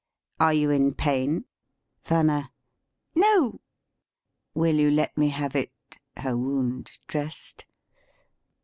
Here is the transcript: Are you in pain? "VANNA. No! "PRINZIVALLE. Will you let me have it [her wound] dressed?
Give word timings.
Are 0.39 0.51
you 0.55 0.71
in 0.71 0.95
pain? 0.95 1.45
"VANNA. 2.05 2.51
No! 3.13 3.37
"PRINZIVALLE. 3.37 3.61
Will 4.55 4.75
you 4.79 4.89
let 4.89 5.15
me 5.15 5.29
have 5.29 5.55
it 5.55 5.73
[her 6.17 6.35
wound] 6.35 6.97
dressed? 7.05 7.67